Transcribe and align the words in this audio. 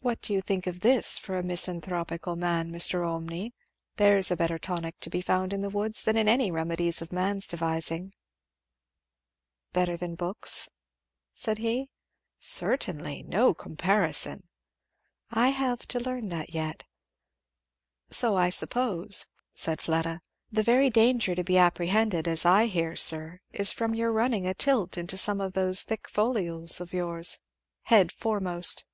"What 0.00 0.20
do 0.20 0.34
you 0.34 0.42
think 0.42 0.66
of 0.66 0.80
this 0.80 1.18
for 1.18 1.38
a 1.38 1.42
misanthropical 1.42 2.36
man, 2.36 2.70
Mr. 2.70 3.06
Olmney? 3.08 3.52
there's 3.96 4.30
a 4.30 4.36
better 4.36 4.58
tonic 4.58 4.98
to 4.98 5.08
be 5.08 5.22
found 5.22 5.54
in 5.54 5.62
the 5.62 5.70
woods 5.70 6.02
than 6.02 6.18
in 6.18 6.28
any 6.28 6.50
remedies 6.50 7.00
of 7.00 7.10
man's 7.10 7.46
devising." 7.46 8.12
"Better 9.72 9.96
than 9.96 10.14
books?" 10.14 10.68
said 11.32 11.56
he. 11.56 11.88
"Certainly! 12.38 13.22
No 13.22 13.54
comparison." 13.54 14.46
"I 15.30 15.48
have 15.48 15.88
to 15.88 15.98
learn 16.00 16.28
that 16.28 16.52
yet." 16.52 16.84
"So 18.10 18.36
I 18.36 18.50
suppose," 18.50 19.24
said 19.54 19.80
Fleda. 19.80 20.20
"The 20.52 20.62
very 20.62 20.90
danger 20.90 21.34
to 21.34 21.42
be 21.42 21.56
apprehended, 21.56 22.28
as 22.28 22.44
I 22.44 22.66
hear, 22.66 22.94
sir, 22.94 23.40
is 23.52 23.72
from 23.72 23.94
your 23.94 24.12
running 24.12 24.46
a 24.46 24.52
tilt 24.52 24.98
into 24.98 25.16
some 25.16 25.40
of 25.40 25.54
those 25.54 25.82
thick 25.82 26.10
folios 26.10 26.78
of 26.78 26.92
yours, 26.92 27.38
head 27.84 28.12
foremost. 28.12 28.84